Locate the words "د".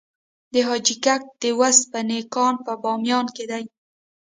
0.53-0.55, 1.41-1.43